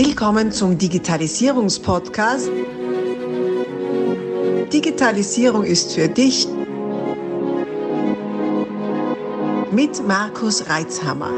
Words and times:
Willkommen 0.00 0.52
zum 0.52 0.78
Digitalisierungspodcast. 0.78 2.52
Digitalisierung 4.72 5.64
ist 5.64 5.92
für 5.92 6.06
dich 6.06 6.46
mit 9.72 10.06
Markus 10.06 10.70
Reitzhammer. 10.70 11.32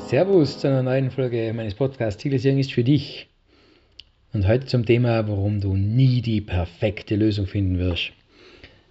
Servus 0.00 0.58
zu 0.58 0.66
einer 0.66 0.82
neuen 0.82 1.10
Folge 1.10 1.50
meines 1.56 1.74
Podcasts 1.74 2.22
Digitalisierung 2.22 2.58
ist 2.58 2.74
für 2.74 2.84
dich. 2.84 3.26
Und 4.34 4.46
heute 4.46 4.66
zum 4.66 4.84
Thema, 4.84 5.26
warum 5.26 5.62
du 5.62 5.74
nie 5.74 6.20
die 6.20 6.42
perfekte 6.42 7.16
Lösung 7.16 7.46
finden 7.46 7.78
wirst. 7.78 8.10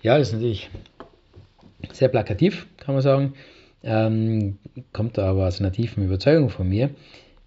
Ja, 0.01 0.17
das 0.17 0.29
ist 0.29 0.33
natürlich 0.33 0.71
sehr 1.91 2.07
plakativ, 2.07 2.65
kann 2.77 2.95
man 2.95 3.03
sagen. 3.03 3.35
Ähm, 3.85 4.57
kommt 4.91 5.19
aber 5.19 5.47
aus 5.47 5.61
einer 5.61 5.71
tiefen 5.71 6.03
Überzeugung 6.03 6.49
von 6.49 6.67
mir. 6.67 6.89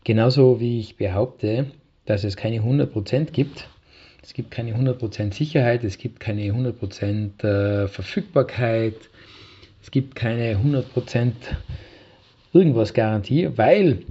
Genauso 0.05 0.61
wie 0.61 0.79
ich 0.79 0.97
behaupte, 0.97 1.67
dass 2.07 2.25
es 2.25 2.37
keine 2.37 2.61
100% 2.61 3.33
gibt. 3.33 3.69
Es 4.23 4.35
gibt 4.35 4.51
keine 4.51 4.75
100% 4.75 5.35
Sicherheit, 5.35 5.85
es 5.85 5.99
gibt 5.99 6.21
keine 6.21 6.43
100% 6.43 7.45
äh, 7.45 7.89
Verfügbarkeit, 7.89 8.95
es 9.83 9.91
gibt 9.91 10.15
keine 10.15 10.57
100% 10.57 11.33
irgendwas 12.53 12.95
Garantie, 12.95 13.51
weil 13.57 14.03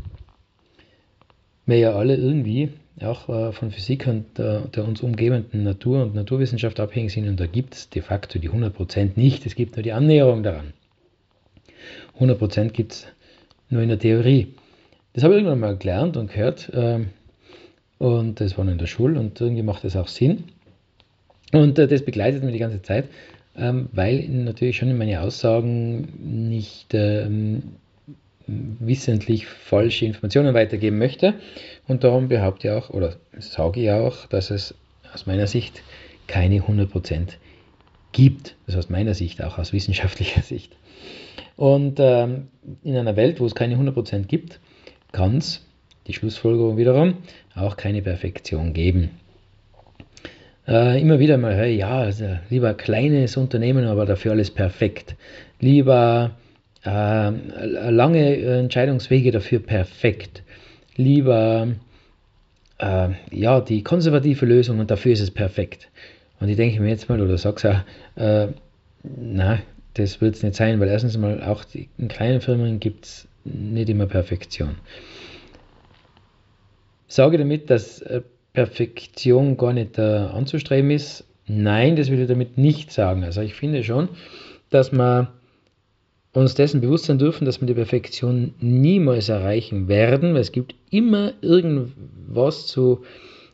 wir 1.66 1.78
ja 1.78 1.94
alle 1.94 2.16
irgendwie 2.16 2.70
auch 3.02 3.30
äh, 3.30 3.52
von 3.52 3.72
Physik 3.72 4.08
und 4.08 4.38
der, 4.38 4.62
der, 4.62 4.86
uns 4.86 5.02
umgebenden 5.02 5.64
Natur 5.64 6.04
und 6.04 6.16
Naturwissenschaft 6.16 6.80
abhängig 6.80 7.14
sind 7.14 7.28
und 7.28 7.40
da 7.40 7.46
gibt 7.46 7.76
es 7.76 7.90
de 7.90 8.02
facto 8.02 8.40
die 8.40 8.50
100% 8.50 9.12
nicht, 9.16 9.46
es 9.46 9.56
gibt 9.56 9.76
nur 9.76 9.84
die 9.84 9.94
Annäherung 9.94 10.44
daran. 10.44 10.74
100% 12.20 12.70
gibt 12.70 12.94
es 12.94 13.08
nur 13.70 13.82
in 13.82 13.90
der 13.90 14.00
Theorie. 14.00 14.54
Das 15.14 15.24
habe 15.24 15.34
ich 15.34 15.40
irgendwann 15.40 15.60
mal 15.60 15.78
gelernt 15.78 16.18
und 16.18 16.32
gehört 16.32 16.72
ähm, 16.74 17.10
und 17.98 18.40
das 18.40 18.58
war 18.58 18.66
nur 18.66 18.74
in 18.74 18.78
der 18.78 18.88
Schule 18.88 19.20
und 19.20 19.40
irgendwie 19.42 19.64
macht 19.64 19.84
das 19.84 19.96
auch 19.96 20.08
Sinn. 20.08 20.44
Und 21.54 21.80
äh, 21.80 21.88
das 21.88 22.04
begleitet 22.04 22.44
mich 22.44 22.54
die 22.54 22.60
ganze 22.60 22.82
Zeit, 22.82 23.06
ähm, 23.58 23.90
weil 23.94 24.28
natürlich 24.30 24.78
schon 24.78 24.90
in 24.90 24.98
meine 24.98 25.22
Aussagen 25.22 26.50
nicht 26.50 26.94
ähm, 26.94 27.64
wissentlich 28.46 29.46
falsche 29.48 30.06
Informationen 30.06 30.54
weitergeben 30.54 30.98
möchte. 30.98 31.34
Und 31.88 32.04
darum 32.04 32.28
behaupte 32.28 32.68
ich 32.68 32.74
auch, 32.74 32.90
oder 32.90 33.16
sage 33.40 33.82
ich 33.82 33.92
auch, 33.92 34.28
dass 34.28 34.52
es 34.52 34.76
aus 35.14 35.26
meiner 35.26 35.48
Sicht 35.48 35.82
keine 36.28 36.60
100% 36.60 37.38
gibt. 38.12 38.56
Das 38.66 38.76
aus 38.76 38.90
meiner 38.90 39.14
Sicht, 39.14 39.44
auch 39.44 39.58
aus 39.58 39.74
wissenschaftlicher 39.74 40.42
Sicht. 40.44 40.76
Und 41.56 42.00
ähm, 42.00 42.48
in 42.84 42.96
einer 42.96 43.16
Welt, 43.16 43.40
wo 43.40 43.46
es 43.46 43.56
keine 43.56 43.76
100% 43.76 44.26
gibt, 44.26 44.60
kann 45.12 45.38
es, 45.38 45.66
die 46.06 46.14
Schlussfolgerung 46.14 46.78
wiederum, 46.78 47.16
auch 47.56 47.78
keine 47.78 48.02
Perfektion 48.02 48.74
geben. 48.74 49.10
Äh, 50.68 51.02
immer 51.02 51.20
wieder 51.20 51.38
mal, 51.38 51.56
hey, 51.56 51.76
ja, 51.76 52.00
also 52.00 52.26
lieber 52.50 52.74
kleines 52.74 53.38
Unternehmen, 53.38 53.86
aber 53.86 54.06
dafür 54.06 54.34
alles 54.34 54.52
perfekt. 54.52 55.16
Lieber 55.60 56.32
äh, 56.86 57.30
lange 57.30 58.38
Entscheidungswege 58.38 59.32
dafür 59.32 59.60
perfekt. 59.60 60.44
Lieber 60.96 61.70
äh, 62.80 63.10
ja, 63.32 63.62
die 63.62 63.84
konservative 63.84 64.46
Lösung 64.46 64.80
und 64.80 64.92
dafür 64.92 65.14
ist 65.14 65.22
es 65.22 65.32
perfekt. 65.32 65.90
Und 66.40 66.50
ich 66.50 66.56
denke 66.56 66.80
mir 66.80 66.90
jetzt 66.90 67.10
mal, 67.10 67.22
oder 67.22 67.38
sag's 67.38 67.66
auch, 67.66 67.80
äh, 68.16 68.48
na, 69.04 69.60
das 69.96 70.22
wird 70.22 70.36
es 70.36 70.44
nicht 70.44 70.56
sein, 70.56 70.80
weil 70.80 70.90
erstens 70.90 71.18
mal 71.18 71.42
auch 71.44 71.64
die, 71.64 71.90
in 71.98 72.08
kleinen 72.08 72.42
Firmen 72.42 72.80
gibt 72.80 73.06
es 73.06 73.28
nicht 73.44 73.90
immer 73.90 74.06
Perfektion. 74.06 74.76
Sage 77.08 77.38
damit, 77.38 77.70
dass 77.70 78.02
äh, 78.02 78.22
Perfektion 78.54 79.58
gar 79.58 79.74
nicht 79.74 79.98
äh, 79.98 80.02
anzustreben 80.02 80.92
ist. 80.92 81.26
Nein, 81.48 81.96
das 81.96 82.12
will 82.12 82.20
ich 82.20 82.28
damit 82.28 82.58
nicht 82.58 82.92
sagen. 82.92 83.24
Also 83.24 83.42
ich 83.42 83.54
finde 83.54 83.84
schon, 83.84 84.10
dass 84.70 84.92
man 84.92 85.30
uns 86.34 86.56
dessen 86.56 86.82
bewusst 86.82 87.06
sein 87.06 87.18
dürfen, 87.18 87.46
dass 87.46 87.62
wir 87.62 87.68
die 87.68 87.74
Perfektion 87.74 88.54
niemals 88.60 89.30
erreichen 89.30 89.88
werden, 89.88 90.34
weil 90.34 90.42
es 90.42 90.52
gibt 90.52 90.76
immer 90.92 91.34
irgendwas 91.42 92.68
zu 92.68 93.04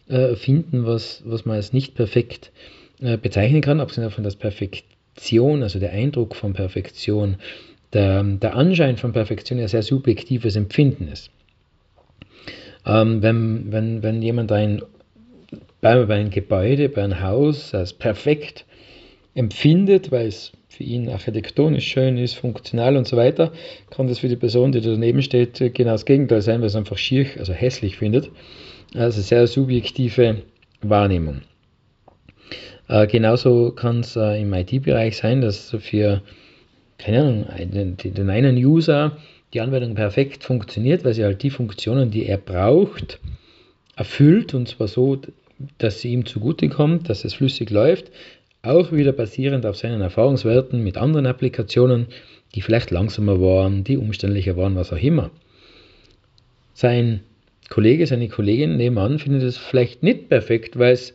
äh, 0.07 0.35
finden, 0.35 0.85
was, 0.85 1.21
was 1.25 1.45
man 1.45 1.55
als 1.55 1.73
nicht 1.73 1.95
perfekt 1.95 2.51
äh, 3.01 3.17
bezeichnen 3.17 3.61
kann, 3.61 3.79
abgesehen 3.79 4.03
davon, 4.03 4.23
dass 4.23 4.35
Perfektion, 4.35 5.63
also 5.63 5.79
der 5.79 5.91
Eindruck 5.91 6.35
von 6.35 6.53
Perfektion, 6.53 7.37
der, 7.93 8.23
der 8.23 8.55
Anschein 8.55 8.97
von 8.97 9.13
Perfektion 9.13 9.59
ja 9.59 9.67
sehr 9.67 9.83
subjektives 9.83 10.55
Empfinden 10.55 11.07
ist. 11.07 11.29
Ähm, 12.85 13.21
wenn, 13.21 13.71
wenn, 13.71 14.03
wenn 14.03 14.21
jemand 14.21 14.51
ein, 14.51 14.81
bei, 15.79 16.03
bei 16.05 16.15
einem 16.15 16.31
Gebäude, 16.31 16.89
bei 16.89 17.03
einem 17.03 17.21
Haus 17.21 17.73
als 17.73 17.93
perfekt 17.93 18.65
empfindet, 19.35 20.11
weil 20.11 20.27
es 20.27 20.51
für 20.75 20.83
ihn 20.83 21.09
architektonisch 21.09 21.85
schön 21.85 22.17
ist, 22.17 22.33
funktional 22.33 22.97
und 22.97 23.07
so 23.07 23.15
weiter, 23.15 23.51
kann 23.91 24.07
das 24.07 24.19
für 24.19 24.27
die 24.27 24.35
Person, 24.35 24.71
die 24.71 24.81
daneben 24.81 25.21
steht, 25.21 25.59
genau 25.73 25.91
das 25.91 26.05
Gegenteil 26.05 26.41
sein, 26.41 26.61
weil 26.61 26.67
es 26.67 26.75
einfach 26.75 26.97
schier, 26.97 27.27
also 27.37 27.53
hässlich 27.53 27.97
findet. 27.97 28.31
Also 28.95 29.21
sehr 29.21 29.45
subjektive 29.47 30.43
Wahrnehmung. 30.81 31.41
Äh, 32.87 33.07
genauso 33.07 33.71
kann 33.71 34.01
es 34.01 34.15
äh, 34.15 34.41
im 34.41 34.53
IT-Bereich 34.53 35.17
sein, 35.17 35.41
dass 35.41 35.75
für 35.79 36.21
keine 36.97 37.21
Ahnung, 37.21 37.45
den, 37.57 37.97
den 37.97 38.29
einen 38.29 38.55
User 38.57 39.17
die 39.53 39.61
Anwendung 39.61 39.95
perfekt 39.95 40.43
funktioniert, 40.43 41.03
weil 41.03 41.13
sie 41.13 41.23
halt 41.23 41.43
die 41.43 41.49
Funktionen, 41.49 42.11
die 42.11 42.25
er 42.25 42.37
braucht, 42.37 43.19
erfüllt 43.95 44.53
und 44.53 44.67
zwar 44.67 44.87
so, 44.87 45.19
dass 45.77 46.01
sie 46.01 46.11
ihm 46.11 46.25
zugutekommt, 46.25 47.09
dass 47.09 47.25
es 47.25 47.35
flüssig 47.35 47.69
läuft, 47.69 48.11
auch 48.63 48.93
wieder 48.93 49.11
basierend 49.11 49.65
auf 49.65 49.75
seinen 49.75 50.01
Erfahrungswerten 50.01 50.81
mit 50.81 50.97
anderen 50.97 51.25
Applikationen, 51.25 52.07
die 52.55 52.61
vielleicht 52.61 52.91
langsamer 52.91 53.41
waren, 53.41 53.83
die 53.83 53.97
umständlicher 53.97 54.55
waren, 54.55 54.75
was 54.75 54.93
auch 54.93 55.01
immer. 55.01 55.31
Sein 56.73 57.19
Kollege, 57.69 58.07
seine 58.07 58.29
Kollegin 58.29 58.77
nebenan 58.77 59.19
findet 59.19 59.43
es 59.43 59.57
vielleicht 59.57 60.01
nicht 60.01 60.29
perfekt, 60.29 60.79
weil 60.79 60.93
es 60.93 61.13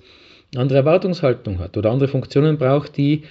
andere 0.57 0.79
Erwartungshaltung 0.79 1.59
hat 1.59 1.77
oder 1.77 1.91
andere 1.91 2.09
Funktionen 2.09 2.59
braucht, 2.59 2.97
die 2.97 3.23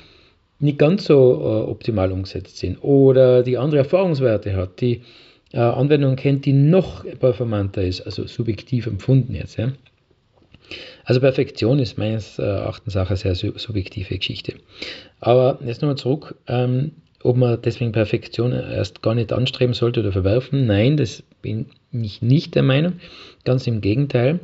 nicht 0.60 0.80
ganz 0.80 1.06
so 1.06 1.34
äh, 1.36 1.70
optimal 1.70 2.12
umgesetzt 2.12 2.58
sind 2.58 2.78
oder 2.82 3.44
die 3.44 3.58
andere 3.58 3.80
Erfahrungswerte 3.80 4.56
hat, 4.56 4.82
die 4.82 5.02
äh, 5.54 5.60
Anwendung 5.60 6.16
kennt, 6.16 6.46
die 6.46 6.54
noch 6.54 7.06
performanter 7.20 7.84
ist, 7.84 8.02
also 8.02 8.26
subjektiv 8.26 8.88
empfunden 8.88 9.36
jetzt. 9.36 9.58
Ja. 9.58 9.72
Also 11.06 11.20
Perfektion 11.22 11.80
ist 11.80 11.98
meines 11.98 12.40
äh, 12.40 12.44
Erachtens 12.44 12.98
auch 12.98 13.10
eine 13.10 13.18
sehr 13.18 13.36
subjektive 13.36 14.18
Geschichte. 14.18 14.56
Aber 15.20 15.60
jetzt 15.66 15.82
nochmal 15.82 15.98
zurück, 15.98 16.36
ähm, 16.48 16.92
ob 17.24 17.38
man 17.38 17.62
deswegen 17.62 17.92
Perfektion 17.92 18.52
erst 18.52 19.02
gar 19.02 19.16
nicht 19.16 19.34
anstreben 19.34 19.74
sollte 19.74 20.02
oder 20.02 20.12
verwerfen. 20.12 20.66
Nein, 20.66 20.98
das 20.98 21.24
bin 21.42 21.68
ich 21.92 22.22
nicht 22.22 22.56
der 22.56 22.64
Meinung. 22.64 22.94
Ganz 23.44 23.68
im 23.68 23.82
Gegenteil. 23.82 24.40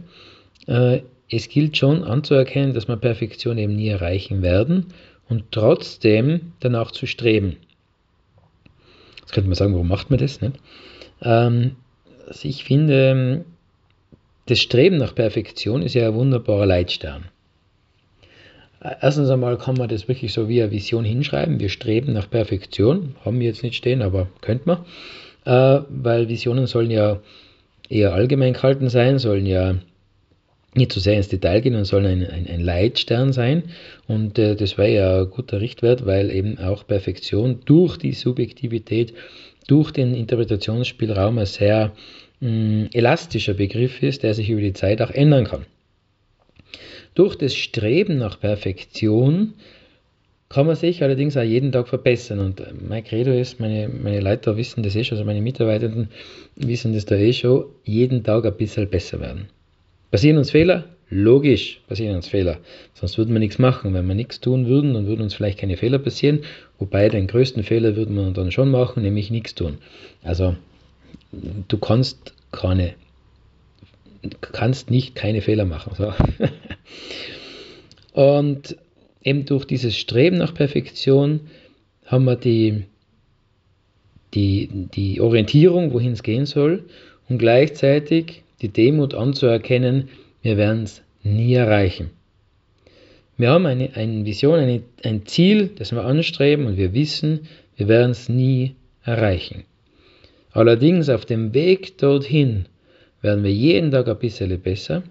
Äh, 0.67 1.01
es 1.29 1.50
gilt 1.50 1.78
schon 1.78 2.03
anzuerkennen, 2.03 2.73
dass 2.73 2.88
wir 2.88 2.97
Perfektion 2.97 3.57
eben 3.57 3.75
nie 3.75 3.88
erreichen 3.88 4.41
werden 4.41 4.88
und 5.29 5.45
trotzdem 5.51 6.53
danach 6.59 6.91
zu 6.91 7.06
streben. 7.06 7.57
Jetzt 9.19 9.33
könnte 9.33 9.50
man 9.50 9.56
sagen, 9.56 9.73
warum 9.73 9.88
macht 9.88 10.09
man 10.09 10.19
das? 10.19 10.41
Nicht? 10.41 10.57
Ähm, 11.22 11.75
also 12.28 12.47
ich 12.47 12.63
finde, 12.63 13.45
das 14.45 14.59
Streben 14.59 14.97
nach 14.97 15.15
Perfektion 15.15 15.81
ist 15.81 15.95
ja 15.95 16.07
ein 16.07 16.15
wunderbarer 16.15 16.65
Leitstern. 16.65 17.25
Erstens 19.01 19.29
einmal 19.29 19.57
kann 19.57 19.75
man 19.75 19.87
das 19.87 20.09
wirklich 20.09 20.33
so 20.33 20.49
wie 20.49 20.61
eine 20.61 20.71
Vision 20.71 21.05
hinschreiben. 21.05 21.61
Wir 21.61 21.69
streben 21.69 22.11
nach 22.11 22.29
Perfektion. 22.29 23.15
Haben 23.23 23.39
wir 23.39 23.47
jetzt 23.47 23.63
nicht 23.63 23.75
stehen, 23.75 24.01
aber 24.01 24.27
könnte 24.41 24.63
man. 24.65 24.79
Äh, 25.45 25.85
weil 25.89 26.27
Visionen 26.27 26.68
sollen 26.68 26.91
ja 26.91 27.19
eher 27.88 28.13
allgemein 28.13 28.53
gehalten 28.53 28.89
sein, 28.89 29.19
sollen 29.19 29.45
ja 29.45 29.75
nicht 30.75 30.91
zu 30.91 31.00
so 31.00 31.03
sehr 31.03 31.15
ins 31.15 31.29
Detail 31.29 31.62
gehen 31.62 31.75
und 31.75 31.85
sollen 31.85 32.06
ein, 32.06 32.29
ein, 32.29 32.47
ein 32.47 32.59
Leitstern 32.59 33.31
sein. 33.31 33.63
Und 34.07 34.38
äh, 34.38 34.56
das 34.56 34.77
wäre 34.77 34.94
ja 34.94 35.21
ein 35.21 35.29
guter 35.29 35.62
Richtwert, 35.62 36.06
weil 36.06 36.29
eben 36.31 36.57
auch 36.57 36.85
Perfektion 36.85 37.59
durch 37.63 37.97
die 37.97 38.13
Subjektivität, 38.13 39.13
durch 39.68 39.91
den 39.91 40.13
Interpretationsspielraum 40.13 41.38
ein 41.38 41.45
sehr 41.45 41.94
mh, 42.44 42.90
elastischer 42.94 43.54
Begriff 43.54 44.01
ist, 44.04 44.24
der 44.24 44.34
sich 44.34 44.50
über 44.50 44.62
die 44.62 44.74
Zeit 44.74 45.01
auch 45.01 45.12
ändern 45.12 45.45
kann. 45.45 45.66
Durch 47.16 47.36
das 47.36 47.56
Streben 47.56 48.18
nach 48.18 48.40
Perfektion 48.40 49.54
kann 50.50 50.68
man 50.68 50.75
sich 50.75 51.01
allerdings 51.01 51.38
auch 51.38 51.44
jeden 51.44 51.72
Tag 51.72 51.88
verbessern. 51.88 52.40
Und 52.40 52.62
mein 52.88 53.04
Credo 53.04 53.31
ist, 53.31 53.60
meine, 53.60 53.88
meine 53.90 54.19
Leiter 54.19 54.57
wissen 54.57 54.84
das 54.84 54.95
eh 54.95 55.04
schon, 55.04 55.18
also 55.18 55.25
meine 55.25 55.42
Mitarbeitenden 55.42 56.10
wissen 56.56 56.94
das 56.94 57.06
da 57.06 57.16
eh 57.16 57.34
schon, 57.34 57.66
jeden 57.84 58.24
Tag 58.24 58.45
ein 58.45 58.57
bisschen 58.57 58.90
besser 58.90 59.19
werden. 59.19 59.48
Passieren 60.12 60.38
uns 60.38 60.51
Fehler, 60.51 60.86
Logisch 61.16 61.80
passieren 61.88 62.16
uns 62.16 62.28
Fehler. 62.28 62.57
Sonst 62.95 63.19
würden 63.19 63.34
wir 63.36 63.40
nichts 63.40 63.60
machen. 63.60 63.94
Wenn 63.94 64.07
wir 64.07 64.16
nichts 64.16 64.40
tun 64.40 64.66
würden, 64.66 64.95
dann 64.95 65.06
würden 65.06 65.22
uns 65.22 65.36
vielleicht 65.36 65.60
keine 65.60 65.78
Fehler 65.78 66.00
passieren. 66.00 66.40
Wobei 66.80 67.07
den 67.07 67.28
größten 67.28 67.62
Fehler 67.62 67.95
würden 67.95 68.16
wir 68.16 68.31
dann 68.31 68.51
schon 68.51 68.72
machen, 68.72 69.04
nämlich 69.04 69.30
nichts 69.30 69.54
tun. 69.54 69.78
Also 70.24 70.56
du 71.68 71.77
kannst 71.77 72.33
keine, 72.51 72.94
kannst 74.41 74.89
nicht 74.89 75.15
keine 75.15 75.41
Fehler 75.41 75.65
machen. 75.65 75.94
So. 75.97 76.13
Und 78.13 78.77
eben 79.24 79.45
durch 79.45 79.65
dieses 79.65 79.97
Streben 79.97 80.38
nach 80.38 80.53
Perfektion 80.53 81.41
haben 82.06 82.25
wir 82.25 82.35
die, 82.35 82.83
die, 84.33 84.69
die 84.94 85.21
Orientierung, 85.21 85.94
wohin 85.94 86.12
es 86.12 86.24
gehen 86.24 86.45
soll, 86.45 86.83
und 87.30 87.38
gleichzeitig 87.38 88.44
die 88.62 88.69
Demut 88.69 89.13
anzuerkennen, 89.13 90.09
wir 90.41 90.57
werden 90.57 90.83
es 90.83 91.01
nie 91.24 91.53
erreichen. 91.53 92.12
Wir 93.38 93.50
haben 93.50 93.65
eine, 93.65 93.95
eine 93.95 94.25
Vision, 94.25 94.59
eine, 94.59 94.83
ein 95.03 95.25
Ziel, 95.25 95.69
das 95.75 95.91
wir 95.91 96.06
anstreben 96.06 96.68
und 96.68 96.77
wir 96.77 96.94
wissen, 96.94 97.47
wir 97.75 97.88
werden 97.88 98.12
es 98.12 98.30
nie 98.30 98.75
erreichen. 99.03 99.63
Allerdings 100.53 101.09
auf 101.09 101.25
dem 101.25 101.53
Weg 101.53 101.97
dorthin 101.97 102.67
werden 103.21 103.44
wir 103.44 103.51
jeden 103.51 103.91
Tag 103.91 104.07
ein 104.07 104.19
bisschen 104.19 104.59
besser 104.61 105.03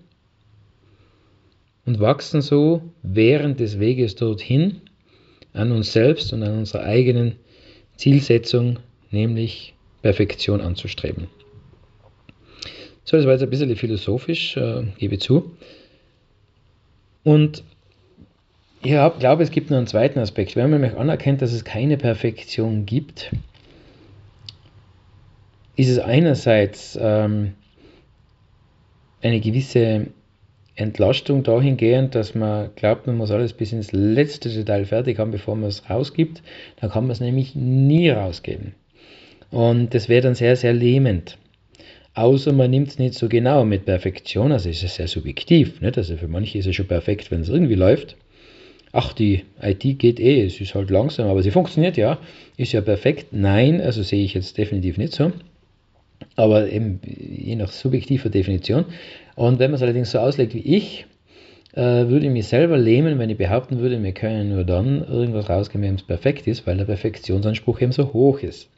und 1.84 1.98
wachsen 1.98 2.40
so 2.40 2.82
während 3.02 3.58
des 3.58 3.80
Weges 3.80 4.14
dorthin 4.14 4.80
an 5.52 5.72
uns 5.72 5.92
selbst 5.92 6.32
und 6.32 6.44
an 6.44 6.58
unserer 6.58 6.84
eigenen 6.84 7.36
Zielsetzung, 7.96 8.78
nämlich 9.10 9.74
Perfektion 10.00 10.60
anzustreben. 10.60 11.26
So, 13.04 13.16
das 13.16 13.26
war 13.26 13.32
jetzt 13.32 13.42
ein 13.42 13.50
bisschen 13.50 13.74
philosophisch, 13.76 14.56
äh, 14.56 14.84
gebe 14.98 15.18
zu. 15.18 15.56
Und 17.24 17.64
ich 18.84 18.90
glaube, 18.90 19.42
es 19.42 19.50
gibt 19.50 19.70
noch 19.70 19.76
einen 19.78 19.86
zweiten 19.86 20.18
Aspekt. 20.20 20.54
Wenn 20.54 20.70
man 20.70 20.80
nämlich 20.80 20.98
anerkennt, 20.98 21.42
dass 21.42 21.52
es 21.52 21.64
keine 21.64 21.96
Perfektion 21.96 22.86
gibt, 22.86 23.32
ist 25.76 25.88
es 25.88 25.98
einerseits 25.98 26.98
ähm, 27.00 27.54
eine 29.22 29.40
gewisse 29.40 30.06
Entlastung 30.74 31.42
dahingehend, 31.42 32.14
dass 32.14 32.34
man 32.34 32.70
glaubt, 32.76 33.06
man 33.06 33.16
muss 33.16 33.30
alles 33.30 33.52
bis 33.52 33.72
ins 33.72 33.92
letzte 33.92 34.48
Detail 34.48 34.84
fertig 34.86 35.19
haben, 35.19 35.30
bevor 35.30 35.54
man 35.54 35.69
es 35.69 35.88
rausgibt. 35.88 36.42
Dann 36.80 36.90
kann 36.90 37.04
man 37.04 37.12
es 37.12 37.20
nämlich 37.20 37.54
nie 37.54 38.10
rausgeben. 38.10 38.74
Und 39.50 39.94
das 39.94 40.08
wäre 40.08 40.22
dann 40.22 40.34
sehr, 40.34 40.56
sehr 40.56 40.72
lähmend. 40.72 41.36
Außer 42.14 42.52
man 42.52 42.70
nimmt 42.70 42.88
es 42.88 42.98
nicht 42.98 43.14
so 43.14 43.28
genau 43.28 43.64
mit 43.64 43.84
Perfektion, 43.84 44.52
also 44.52 44.69
ist 44.69 44.82
es 44.82 44.96
sehr 44.96 45.08
subjektiv. 45.08 45.80
Nicht? 45.80 45.96
Also 45.96 46.16
für 46.16 46.28
manche 46.28 46.58
ist 46.58 46.66
es 46.66 46.76
schon 46.76 46.88
perfekt, 46.88 47.30
wenn 47.30 47.40
es 47.40 47.48
irgendwie 47.48 47.74
läuft. 47.74 48.16
Ach, 48.92 49.14
die 49.14 49.44
IT 49.62 49.98
geht 49.98 50.20
eh, 50.20 50.44
es 50.44 50.60
ist 50.60 50.74
halt 50.74 50.90
langsam, 50.90 51.28
aber 51.28 51.42
sie 51.42 51.50
funktioniert 51.50 51.96
ja, 51.96 52.19
ist 52.58 52.72
ja 52.72 52.82
perfekt. 52.82 53.28
Nein, 53.32 53.80
also 53.80 54.02
sehe 54.02 54.24
ich 54.24 54.34
jetzt 54.34 54.58
definitiv 54.58 54.98
nicht 54.98 55.14
so. 55.14 55.32
Aber 56.36 56.70
eben 56.70 57.00
je 57.04 57.56
nach 57.56 57.70
subjektiver 57.70 58.30
Definition. 58.30 58.84
Und 59.34 59.58
wenn 59.58 59.70
man 59.70 59.76
es 59.76 59.82
allerdings 59.82 60.10
so 60.10 60.19
auslegt 60.19 60.54
wie 60.54 60.76
ich, 60.76 61.06
äh, 61.74 61.80
würde 61.80 62.26
ich 62.26 62.32
mich 62.32 62.46
selber 62.46 62.76
lähmen, 62.76 63.19
wenn 63.19 63.30
ich 63.30 63.38
behaupten 63.38 63.78
würde, 63.78 64.02
wir 64.02 64.12
können 64.12 64.50
nur 64.50 64.64
dann 64.64 65.04
irgendwas 65.06 65.48
rausgeben, 65.48 65.86
wenn 65.86 65.94
es 65.94 66.02
perfekt 66.02 66.46
ist, 66.46 66.66
weil 66.66 66.76
der 66.76 66.84
Perfektionsanspruch 66.84 67.80
eben 67.80 67.92
so 67.92 68.12
hoch 68.12 68.40
ist. 68.40 68.69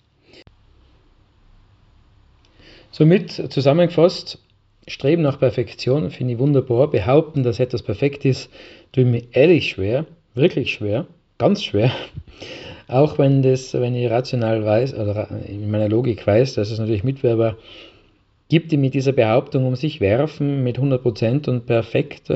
Somit 2.91 3.33
zusammengefasst, 3.33 4.39
Streben 4.87 5.23
nach 5.23 5.39
Perfektion 5.39 6.11
finde 6.11 6.35
ich 6.35 6.39
wunderbar. 6.39 6.91
Behaupten, 6.91 7.43
dass 7.43 7.59
etwas 7.59 7.83
perfekt 7.83 8.25
ist, 8.25 8.51
tut 8.93 9.07
mir 9.07 9.23
ehrlich 9.33 9.71
schwer, 9.71 10.07
wirklich 10.35 10.75
schwer, 10.75 11.07
ganz 11.39 11.65
schwer. 11.65 11.91
Auch 12.87 13.19
wenn 13.19 13.43
das, 13.43 13.75
wenn 13.75 13.95
ich 13.95 14.11
rational 14.11 14.65
weiß 14.65 14.95
oder 14.95 15.29
in 15.49 15.71
meiner 15.71 15.89
Logik 15.89 16.27
weiß, 16.27 16.55
dass 16.55 16.71
es 16.71 16.79
natürlich 16.79 17.05
Mitwerber 17.05 17.57
gibt, 18.49 18.73
die 18.73 18.77
mit 18.77 18.95
dieser 18.95 19.13
Behauptung 19.13 19.67
um 19.67 19.77
sich 19.77 20.01
werfen 20.01 20.63
mit 20.63 20.79
100% 20.79 21.49
und 21.49 21.67
perfekt 21.67 22.31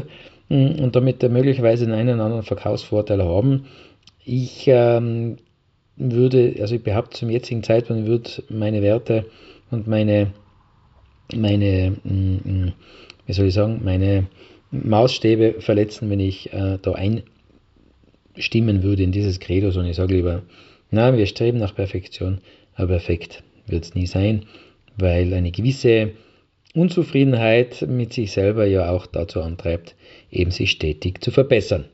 mm, 0.48 0.82
und 0.82 0.96
damit 0.96 1.22
möglicherweise 1.22 1.84
einen 1.92 2.14
oder 2.14 2.24
anderen 2.24 2.42
Verkaufsvorteil 2.44 3.22
haben. 3.22 3.66
Ich 4.24 4.64
ähm, 4.66 5.36
würde, 5.96 6.54
also 6.60 6.74
ich 6.74 6.82
behaupte 6.82 7.18
zum 7.18 7.30
jetzigen 7.30 7.62
Zeitpunkt, 7.62 8.06
würde 8.06 8.30
meine 8.48 8.82
Werte 8.82 9.26
und 9.70 9.86
meine 9.86 10.32
meine, 11.34 11.96
mm, 12.04 12.34
mm, 12.44 12.72
wie 13.26 13.32
soll 13.32 13.46
ich 13.46 13.54
sagen, 13.54 13.80
meine 13.84 14.26
Maßstäbe 14.70 15.60
verletzen, 15.60 16.10
wenn 16.10 16.20
ich 16.20 16.52
äh, 16.52 16.78
da 16.80 16.94
einstimmen 18.38 18.85
würde 18.85 19.02
in 19.02 19.12
dieses 19.12 19.40
Credo, 19.40 19.70
sondern 19.70 19.90
ich 19.90 19.96
sage 19.96 20.14
lieber, 20.14 20.43
na, 20.90 21.17
wir 21.17 21.26
streben 21.26 21.58
nach 21.58 21.75
Perfektion, 21.75 22.38
aber 22.75 22.88
perfekt 22.88 23.43
wird 23.67 23.85
es 23.85 23.94
nie 23.94 24.06
sein, 24.06 24.46
weil 24.96 25.35
eine 25.35 25.50
gewisse 25.50 26.12
Unzufriedenheit 26.75 27.85
mit 27.88 28.12
sich 28.12 28.32
selber 28.32 28.64
ja 28.64 28.90
auch 28.90 29.06
dazu 29.06 29.43
antreibt, 29.43 29.96
eben 30.31 30.52
sich 30.52 30.70
stetig 30.70 31.23
zu 31.23 31.32
verbessern. 31.32 31.87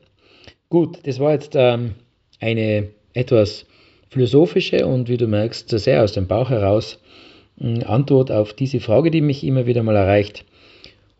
Gut, 0.69 0.99
das 1.03 1.19
war 1.19 1.33
jetzt 1.33 1.53
ähm, 1.55 1.95
eine 2.39 2.89
etwas 3.13 3.65
philosophische 4.09 4.85
und 4.85 5.09
wie 5.09 5.17
du 5.17 5.27
merkst, 5.27 5.69
sehr 5.69 6.03
aus 6.03 6.13
dem 6.13 6.27
Bauch 6.27 6.49
heraus 6.49 6.99
Antwort 7.85 8.31
auf 8.31 8.53
diese 8.53 8.81
Frage, 8.81 9.09
die 9.11 9.21
mich 9.21 9.43
immer 9.43 9.65
wieder 9.65 9.81
mal 9.81 9.95
erreicht. 9.95 10.45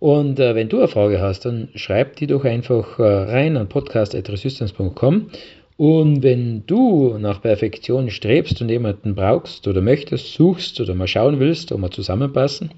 Und 0.05 0.39
äh, 0.39 0.53
wenn 0.53 0.69
du 0.69 0.77
eine 0.77 0.87
Frage 0.87 1.19
hast, 1.19 1.45
dann 1.45 1.69
schreib 1.73 2.15
die 2.17 2.27
doch 2.27 2.43
einfach 2.45 2.99
äh, 2.99 3.01
rein 3.01 3.57
an 3.57 3.67
podcast.resistance.com. 3.67 5.31
Und 5.77 6.21
wenn 6.21 6.63
du 6.67 7.17
nach 7.17 7.41
Perfektion 7.41 8.11
strebst 8.11 8.61
und 8.61 8.69
jemanden 8.69 9.15
brauchst 9.15 9.67
oder 9.67 9.81
möchtest, 9.81 10.31
suchst 10.31 10.79
oder 10.79 10.93
mal 10.93 11.07
schauen 11.07 11.39
willst, 11.39 11.71
ob 11.71 11.81
wir 11.81 11.89
zusammenpassen, 11.89 12.69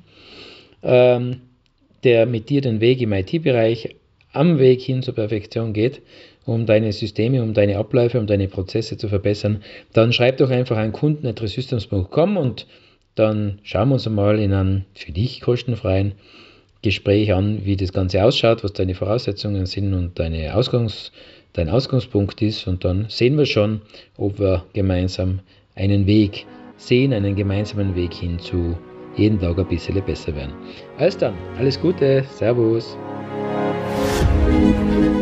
ähm, 0.84 1.42
der 2.06 2.28
mit 2.28 2.50
dir 2.50 2.62
den 2.62 2.80
Weg 2.80 3.02
im 3.02 3.12
IT-Bereich 3.12 3.98
am 4.32 4.58
Weg 4.58 4.80
hin 4.80 5.04
zur 5.04 5.16
Perfektion 5.16 5.74
geht, 5.74 6.02
um 6.46 6.66
deine 6.66 6.94
Systeme, 6.94 7.44
um 7.44 7.54
deine 7.54 7.78
Abläufe, 7.78 8.22
um 8.22 8.28
deine 8.28 8.48
Prozesse 8.48 8.96
zu 8.96 9.10
verbessern, 9.10 9.64
dann 9.92 10.14
schreib 10.14 10.38
doch 10.38 10.50
einfach 10.50 10.78
an 10.78 10.94
kunden.resistance.com 10.94 12.38
und 12.38 12.68
dann 13.16 13.60
schauen 13.64 13.90
wir 13.90 13.96
uns 13.96 14.08
einmal 14.08 14.40
in 14.40 14.54
einem 14.54 14.86
für 14.94 15.12
dich 15.12 15.42
kostenfreien 15.42 16.14
Gespräch 16.88 17.34
an, 17.34 17.66
wie 17.66 17.76
das 17.76 17.92
Ganze 17.92 18.24
ausschaut, 18.24 18.64
was 18.64 18.74
deine 18.74 18.96
Voraussetzungen 18.96 19.66
sind 19.66 19.94
und 19.94 20.18
deine 20.18 20.56
Ausgangs, 20.56 21.12
dein 21.54 21.70
Ausgangspunkt 21.70 22.42
ist. 22.42 22.66
Und 22.66 22.86
dann 22.86 23.08
sehen 23.10 23.38
wir 23.38 23.46
schon, 23.46 23.82
ob 24.18 24.40
wir 24.40 24.64
gemeinsam 24.74 25.40
einen 25.76 26.08
Weg 26.08 26.46
sehen, 26.78 27.12
einen 27.12 27.36
gemeinsamen 27.36 27.94
Weg 27.96 28.14
hin 28.14 28.40
zu 28.40 28.78
jeden 29.18 29.40
Tag 29.40 29.58
ein 29.58 29.68
bisschen 29.68 30.02
besser 30.06 30.34
werden. 30.36 30.54
Alles 30.98 31.18
dann, 31.18 31.34
alles 31.58 31.80
Gute, 31.80 32.24
Servus. 32.34 32.98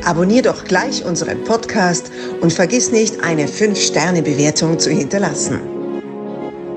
Abonnier 0.05 0.43
doch 0.43 0.63
gleich 0.65 1.03
unseren 1.03 1.43
Podcast 1.45 2.11
und 2.41 2.53
vergiss 2.53 2.91
nicht, 2.91 3.23
eine 3.23 3.47
5-Sterne-Bewertung 3.47 4.77
zu 4.77 4.91
hinterlassen. 4.91 5.61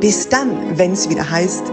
Bis 0.00 0.28
dann, 0.28 0.78
wenn 0.78 0.92
es 0.92 1.10
wieder 1.10 1.28
heißt, 1.28 1.72